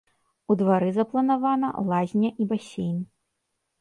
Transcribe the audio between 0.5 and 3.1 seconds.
У двары запланавана лазня і басейн.